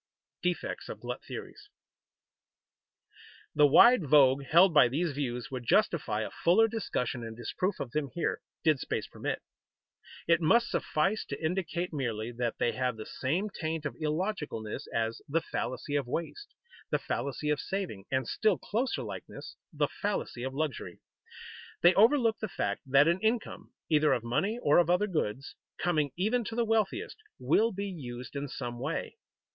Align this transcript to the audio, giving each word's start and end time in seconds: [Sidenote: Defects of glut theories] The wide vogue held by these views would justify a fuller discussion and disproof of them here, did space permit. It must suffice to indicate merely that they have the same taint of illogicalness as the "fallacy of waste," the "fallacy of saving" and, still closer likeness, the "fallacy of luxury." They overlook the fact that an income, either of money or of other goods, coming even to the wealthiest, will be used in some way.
[Sidenote: 0.41 0.55
Defects 0.57 0.89
of 0.89 0.99
glut 0.99 1.23
theories] 1.23 1.69
The 3.53 3.67
wide 3.67 4.07
vogue 4.07 4.43
held 4.45 4.73
by 4.73 4.87
these 4.87 5.11
views 5.11 5.51
would 5.51 5.63
justify 5.63 6.21
a 6.21 6.31
fuller 6.31 6.67
discussion 6.67 7.23
and 7.23 7.37
disproof 7.37 7.79
of 7.79 7.91
them 7.91 8.09
here, 8.15 8.41
did 8.63 8.79
space 8.79 9.05
permit. 9.05 9.43
It 10.27 10.41
must 10.41 10.71
suffice 10.71 11.23
to 11.25 11.39
indicate 11.39 11.93
merely 11.93 12.31
that 12.31 12.57
they 12.57 12.71
have 12.71 12.97
the 12.97 13.05
same 13.05 13.51
taint 13.51 13.85
of 13.85 13.93
illogicalness 14.01 14.87
as 14.91 15.21
the 15.29 15.39
"fallacy 15.39 15.95
of 15.95 16.07
waste," 16.07 16.51
the 16.89 16.97
"fallacy 16.97 17.51
of 17.51 17.59
saving" 17.59 18.05
and, 18.09 18.27
still 18.27 18.57
closer 18.57 19.03
likeness, 19.03 19.55
the 19.71 19.87
"fallacy 19.87 20.41
of 20.41 20.55
luxury." 20.55 20.99
They 21.83 21.93
overlook 21.93 22.39
the 22.39 22.47
fact 22.49 22.81
that 22.87 23.07
an 23.07 23.19
income, 23.19 23.71
either 23.87 24.13
of 24.13 24.23
money 24.23 24.57
or 24.63 24.79
of 24.79 24.89
other 24.89 25.05
goods, 25.05 25.55
coming 25.77 26.11
even 26.17 26.43
to 26.45 26.55
the 26.55 26.65
wealthiest, 26.65 27.17
will 27.37 27.71
be 27.71 27.85
used 27.85 28.35
in 28.35 28.47
some 28.47 28.79
way. 28.79 29.17